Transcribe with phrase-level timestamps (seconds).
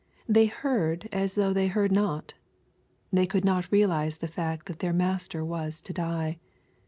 [0.27, 2.33] They heard M though they heard not.
[3.13, 6.39] They could not realize the fact that their Master was to die.